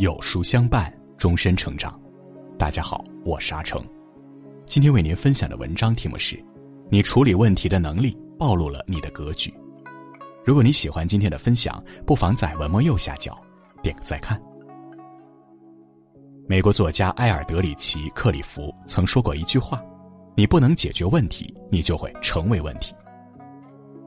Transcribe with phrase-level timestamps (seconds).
[0.00, 2.00] 有书相伴，终身成长。
[2.58, 3.84] 大家好，我是阿成。
[4.64, 6.42] 今天为您分享的文章题目是：
[6.88, 9.52] 你处理问题的能力暴露了你的格局。
[10.42, 13.38] 如果你喜欢今天的分享，不妨在文末右下角
[13.82, 14.40] 点个再看。
[16.48, 19.84] 美国作家埃尔德里奇·克里夫曾说过一句话
[20.34, 22.94] ：“你不能解决问题，你就会成为问题。”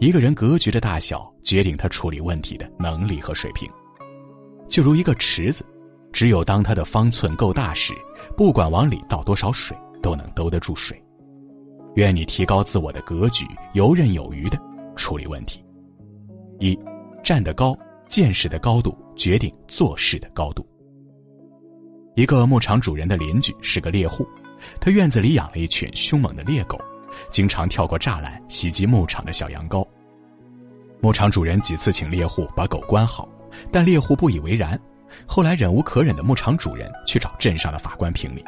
[0.00, 3.70] 一个人格局的大小，决定他处理问题的能力和水平。
[4.66, 5.62] 就如一个池子，
[6.14, 7.92] 只有当它的方寸够大时，
[8.36, 10.98] 不管往里倒多少水，都能兜得住水。
[11.96, 14.56] 愿你提高自我的格局，游刃有余的
[14.94, 15.62] 处理问题。
[16.60, 16.78] 一，
[17.24, 17.76] 站得高，
[18.08, 20.64] 见识的高度决定做事的高度。
[22.14, 24.24] 一个牧场主人的邻居是个猎户，
[24.80, 26.80] 他院子里养了一群凶猛的猎狗，
[27.32, 29.84] 经常跳过栅栏袭击牧场的小羊羔。
[31.00, 33.28] 牧场主人几次请猎户把狗关好。
[33.70, 34.80] 但猎户不以为然，
[35.26, 38.44] 后来忍无可忍的牧场主人去找镇上的法官评理。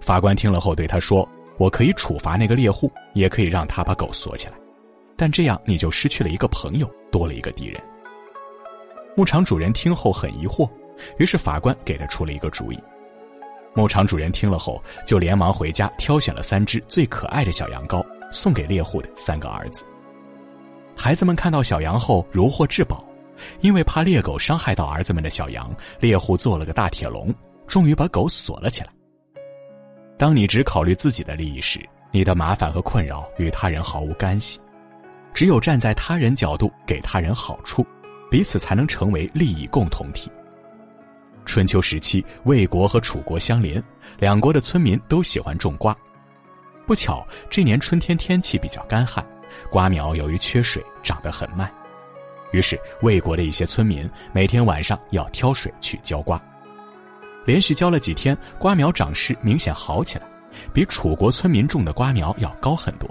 [0.00, 4.54] 法官听了后对他说：“我可以处罚那个猎户，也可以让他把狗锁起来，
[5.16, 7.80] 但这样你就失去了一个朋友，多了一个敌人。”
[9.16, 10.68] 牧场主人听后很疑惑，
[11.18, 12.78] 于是法官给他出了一个主意。
[13.74, 19.84] 牧场主人听了后就连忙回家挑选了三只最可爱的小羊羔，送给猎户的三个儿子。
[20.96, 23.04] 孩子们看到小羊后如获至宝。
[23.60, 27.34] 因为怕猎狗伤害到儿子们的小羊，猎户做了个大铁笼，
[27.66, 28.88] 终于把狗锁了起来。
[30.18, 34.60] 当你只考虑自己的利益时，你的麻烦和困扰与他人毫无干系。
[35.32, 37.86] 只有站在他人角度给他人好处，
[38.30, 40.30] 彼此才能成为利益共同体。
[41.46, 43.82] 春秋时期，魏国和楚国相邻，
[44.18, 45.96] 两国的村民都喜欢种瓜。
[46.86, 49.24] 不巧，这年春天天气比较干旱，
[49.70, 51.72] 瓜苗由于缺水长得很慢。
[52.52, 56.40] 于是，魏国的一些村民每天晚上要挑水去浇瓜。
[57.46, 60.26] 连续浇了几天，瓜苗长势明显好起来，
[60.72, 63.08] 比楚国村民种的瓜苗要高很多。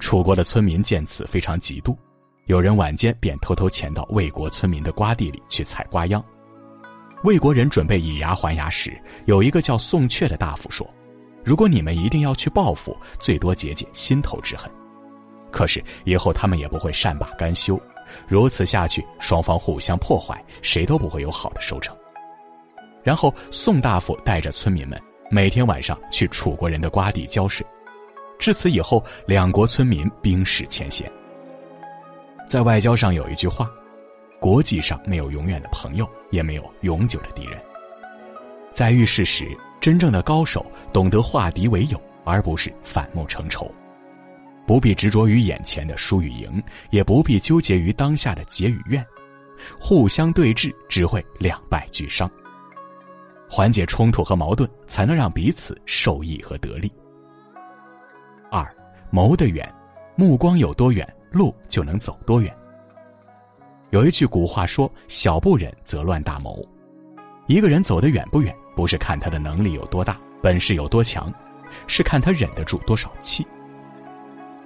[0.00, 1.96] 楚国的村民见此非常嫉妒，
[2.46, 6.22] 有人晚间便偷偷潜到魏国村民的瓜地里去采瓜秧。
[7.22, 10.84] 魏国人准备以牙还牙时，有一个叫宋阙的大夫说
[11.44, 14.68] ：“如果你们一定要去报复，最多解解心头之恨。
[15.52, 17.80] 可是以后他们也不会善罢甘休。”
[18.28, 21.96] 如此下去，双方互相破坏，谁都不会有好的收成。
[23.02, 25.00] 然后，宋大夫带着村民们
[25.30, 27.66] 每天晚上去楚国人的瓜地浇水。
[28.38, 31.10] 至此以后，两国村民冰释前嫌。
[32.48, 33.70] 在外交上有一句话
[34.40, 37.60] ：“国际上没有永远的朋友，也没有永久的敌人。”
[38.72, 39.46] 在遇事时，
[39.80, 43.70] 真正的高手懂得化敌为友，而不是反目成仇。
[44.66, 49.04] 不必执着于眼前的输与赢，也不必纠结于当下的结与怨，
[49.80, 52.30] 互相对峙只会两败俱伤。
[53.48, 56.90] 缓解冲突和矛盾，才能让彼此受益和得利。
[58.50, 58.66] 二，
[59.10, 59.70] 谋得远，
[60.16, 62.54] 目光有多远，路就能走多远。
[63.90, 66.66] 有一句古话说：“小不忍则乱大谋。”
[67.46, 71.30] 一个人走得远不远，不是看他的能力有多大，本事有多强，
[71.86, 73.46] 是看他忍得住多少气。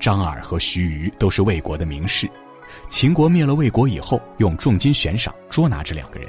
[0.00, 2.28] 张耳和徐虞都是魏国的名士，
[2.88, 6.28] 秦国灭了魏国以后，用重金悬赏捉拿这两个人，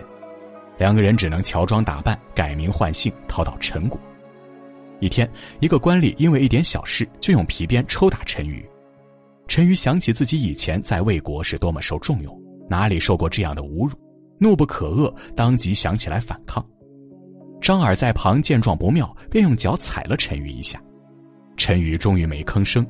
[0.77, 3.97] 两个人只能乔装打扮，改名换姓，逃到陈国。
[4.99, 5.27] 一天，
[5.61, 8.61] 一个官吏因为一点小事就用皮鞭抽打陈馀，
[9.47, 12.39] 陈馀想起自己以前在魏国是多么受重用，
[12.69, 13.93] 哪里受过这样的侮辱，
[14.37, 16.63] 怒不可遏，当即想起来反抗。
[17.61, 20.79] 张耳在旁见状不妙，便用脚踩了陈馀一下，
[21.55, 22.85] 陈馀终于没吭声。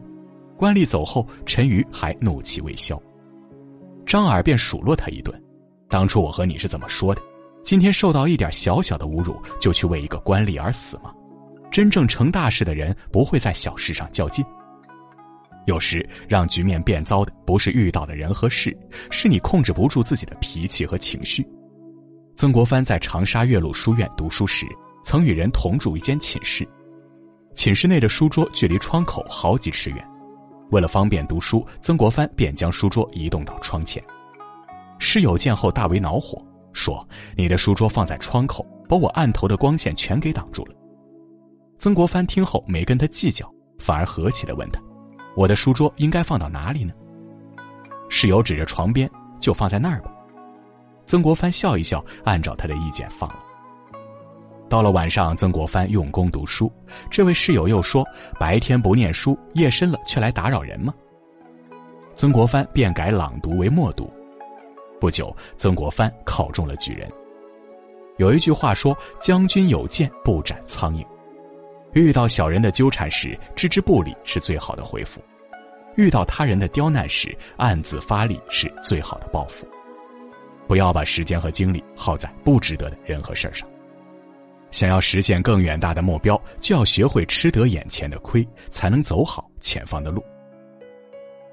[0.62, 3.02] 官吏走后，陈瑜还怒气未消，
[4.06, 5.36] 张耳便数落他一顿
[5.90, 7.22] ：“当初我和你是怎么说的？
[7.64, 11.12] 今天受到一点小小的侮辱，就去为一个官吏而死吗？
[11.72, 14.46] 真正成大事的人不会在小事上较劲。
[15.66, 18.78] 有时让局面变糟的不是遇到的人和事，
[19.10, 21.44] 是你控制不住自己的脾气和情绪。”
[22.38, 24.68] 曾国藩在长沙岳麓书院读书时，
[25.04, 26.68] 曾与人同住一间寝室，
[27.56, 30.11] 寝室内的书桌距离窗口好几尺远。
[30.72, 34.04] 为了方便读书，曾国藩便将书桌移动到窗前。
[35.00, 36.42] 室友见后大为恼火，
[36.74, 40.74] 说：“你的书桌放在窗口，把我案头的光线全给挡住了。”
[41.78, 44.80] 曾国藩听后没跟他计较，反而和气的问他
[45.36, 46.94] ：“我的书桌应该放到哪里呢？”
[48.10, 49.10] 室友指着床边
[49.40, 50.12] ：“就放在那儿吧。”
[51.06, 53.44] 曾国藩笑一笑，按照他的意见放了。
[54.72, 56.72] 到了晚上，曾国藩用功读书。
[57.10, 58.08] 这位室友又说
[58.40, 60.94] ：“白天不念书，夜深了却来打扰人吗？”
[62.16, 64.10] 曾国藩便改朗读为默读。
[64.98, 67.12] 不久，曾国藩考中了举人。
[68.16, 71.06] 有一句话说：“将军有剑，不斩苍蝇。”
[71.92, 75.20] 遇到小人的纠缠时，置之不理是最好的回复；
[75.98, 79.68] 遇到他人的刁难时，暗自发力是最好的报复。
[80.66, 83.68] 不要把时间和精力耗在不值得的人和事儿上。
[84.72, 90.24] 想要实现更远大的目标，就要学会吃得眼前的亏，才能走好前方的路。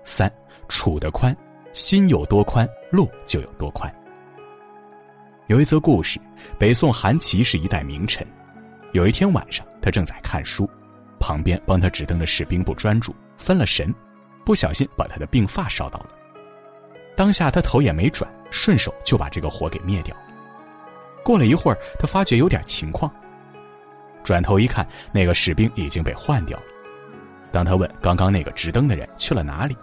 [0.05, 0.33] 三，
[0.69, 1.37] 处得宽，
[1.73, 3.93] 心有多宽，路就有多宽。
[5.49, 6.19] 有一则故事，
[6.59, 8.27] 北宋韩琦是一代名臣。
[8.93, 10.69] 有一天晚上，他正在看书，
[11.19, 13.95] 旁边帮他指灯的士兵不专注，分了神，
[14.45, 16.11] 不小心把他的鬓发烧到了。
[17.17, 20.17] 当下他头也没转，顺手就把这个火给灭掉。
[21.29, 23.13] 过了一会儿，他发觉有点情况，
[24.25, 26.65] 转头一看，那个士兵已经被换掉了。
[27.53, 29.77] 当他问刚刚那个执灯的人去了哪里，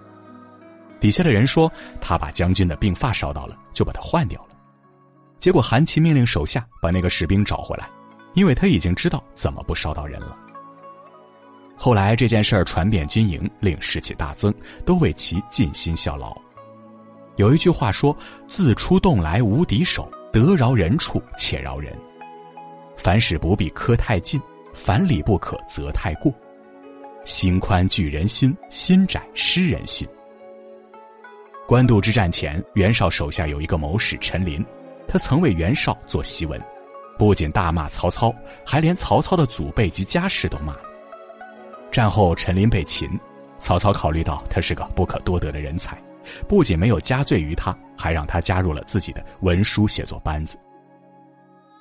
[0.99, 1.71] 底下的人说
[2.01, 4.55] 他把将军的鬓发烧到了，就把他换掉了。
[5.37, 7.87] 结果韩琦命令手下把那个士兵找回来，
[8.33, 10.35] 因为他已经知道怎么不烧到人了。
[11.77, 14.51] 后来这件事儿传遍军营，令士气大增，
[14.83, 16.35] 都为其尽心效劳。
[17.35, 18.17] 有一句话说
[18.49, 21.95] ：“自出洞来无敌手，得饶人处且饶人。
[22.97, 24.41] 凡事不必苛太近，
[24.73, 26.29] 凡理不可责太过。
[27.23, 30.05] 心宽聚人心，心窄失人心。”
[31.65, 34.61] 官渡之战前，袁绍手下有一个谋士陈琳。
[35.07, 36.61] 他曾为袁绍做檄文，
[37.17, 38.35] 不仅大骂曹操，
[38.65, 40.75] 还连曹操的祖辈及家世都骂。
[41.93, 43.09] 战后陈琳被擒，
[43.57, 45.97] 曹操考虑到他是个不可多得的人才，
[46.47, 50.57] 不仅没有加罪于他，还让他加入了自己的文书写作班子。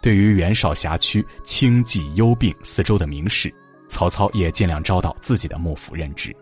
[0.01, 3.53] 对于袁绍辖区清寂幽并四周的名士，
[3.89, 6.35] 曹操也尽量招到自己的幕府任职。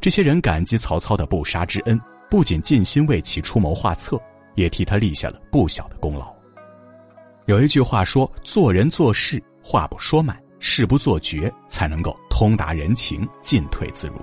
[0.00, 2.00] 这些人感激曹操的不杀之恩，
[2.30, 4.20] 不仅尽心为其出谋划策。
[4.54, 6.34] 也替他立下了不小的功劳。
[7.46, 14.14] 有一句话说：“做人做事，话不说满，事不做绝，才能够通达人情，进退自如。”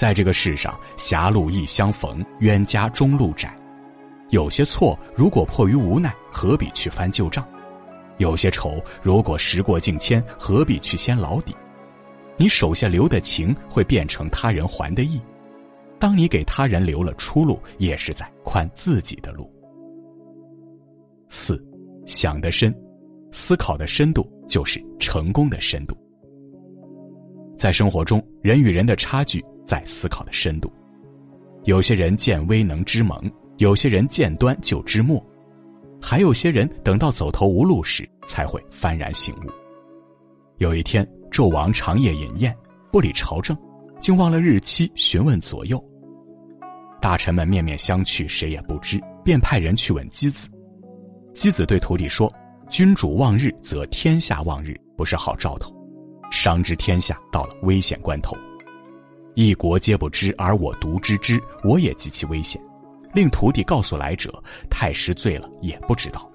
[0.00, 3.54] 在这个世上，狭路易相逢，冤家终路窄。
[4.30, 7.46] 有些错，如果迫于无奈，何必去翻旧账？
[8.16, 11.54] 有些仇，如果时过境迁，何必去掀老底？
[12.38, 15.20] 你手下留的情，会变成他人还的义。
[15.98, 19.52] 当你给他人留了出路，也是在宽自己的路。
[21.28, 21.62] 四，
[22.06, 22.74] 想得深，
[23.32, 25.94] 思考的深度就是成功的深度。
[27.58, 30.68] 在生活中，人与人的差距在思考的深度。
[31.62, 35.24] 有些人见微能知萌，有些人见端就知末，
[36.02, 39.50] 还有些人等到走投无路时才会幡然醒悟。
[40.58, 42.52] 有一天，纣王长夜饮宴，
[42.90, 43.56] 不理朝政，
[44.00, 45.80] 竟忘了日期，询问左右。
[47.00, 50.48] 大臣们面面相觑，谁也不知，便派人去问箕子。
[51.32, 52.32] 箕子对徒弟说
[52.68, 55.72] ：“君主望日，则天下望日，不是好兆头。
[56.32, 58.36] 商之天下到了危险关头，
[59.40, 62.60] 一国皆不知，而我独知之，我也极其危险。
[63.14, 64.30] 令徒弟告诉来者，
[64.68, 66.30] 太师醉了也不知道。”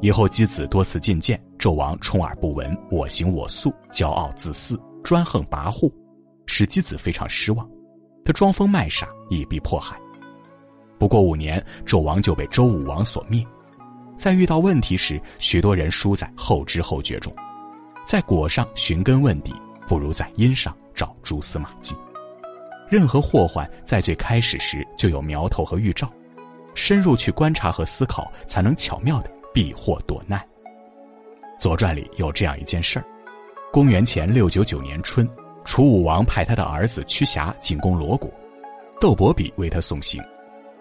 [0.00, 5.92] 以后箕子多次进谏，纣王充耳不闻，我行我素，骄傲自私，专横跋扈，
[6.46, 7.68] 使箕子非常失望。
[8.24, 9.98] 他装疯卖傻，以避迫害。
[10.96, 13.44] 不过五年，纣王就被周武王所灭。
[14.16, 17.34] 在遇到问题时，许多人输在后知后觉中。
[18.06, 19.52] 在果上寻根问底，
[19.88, 21.94] 不如在因上找蛛丝马迹。
[22.88, 26.10] 任何祸患在最开始时就有苗头和预兆，
[26.74, 30.38] 深入去观察和思考，才能巧妙的避祸躲难。
[31.58, 33.04] 《左传》里有这样一件事儿：
[33.72, 35.28] 公元前六九九年春。
[35.64, 38.30] 楚武王派他的儿子屈瑕进攻罗国，
[39.00, 40.22] 窦伯比为他送行。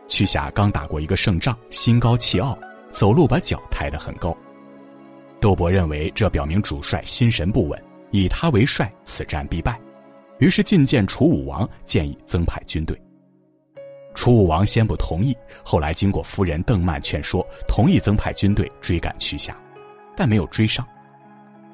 [0.09, 2.59] 屈瑕刚打过一个胜仗，心高气傲，
[2.91, 4.35] 走路把脚抬得很高。
[5.39, 9.79] 窦伯认为这表明主帅心神不稳，以他为帅，此战必败。
[10.39, 12.99] 于是觐见楚武王，建议增派军队。
[14.13, 19.55] 楚武王先不同意，后来经过夫人邓曼劝说，同意增派军队追赶屈瑕，
[20.15, 20.85] 但没有追上。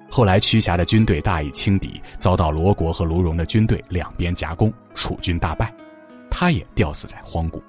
[0.10, 5.72] 后来，屈瑕的军队大意轻敌，遭到罗国和卢戎的军队两边夹攻，楚军大败，
[6.32, 7.62] 他也吊死在荒谷。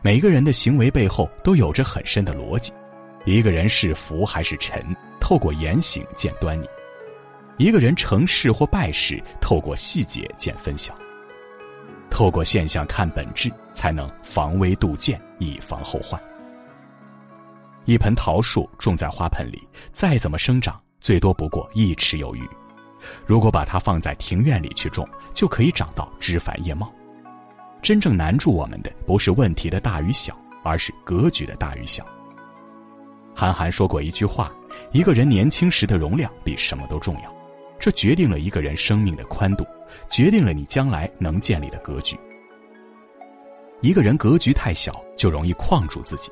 [0.00, 2.72] 每个人的行为背后都有着很深的逻辑，
[3.26, 4.82] 一个人是福还是沉，
[5.20, 6.64] 透过言行见端倪；
[7.60, 10.94] 一个人成事或败事，透过细节见分晓。
[12.08, 16.18] 透过现象看本质，才能防微杜渐，以防后患。
[17.84, 19.62] 一盆桃树种在花盆里，
[19.92, 20.80] 再怎么生长。
[21.00, 22.48] 最多不过一尺有余，
[23.26, 26.90] 如果把它放在庭院里去种，就可以长到枝繁叶茂。
[27.82, 32.06] 真正难住我们的，不是问题的大与小，而是格局的大与小。
[33.34, 34.50] 韩寒说过一句话
[34.92, 37.39] ：“一个人年轻时的容量比什么都重要，
[37.80, 39.66] 这决定了一个人生命的宽度，
[40.08, 42.16] 决定了你将来能建立的格局。
[43.80, 46.30] 一个人格局太小，就容易框住自己。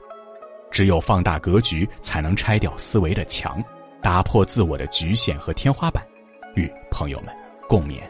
[0.71, 3.65] 只有放大格局，才能拆掉思维的墙，
[4.03, 6.07] 打破自我的局限和天花板。
[6.55, 7.35] 与朋友们
[7.67, 8.03] 共勉。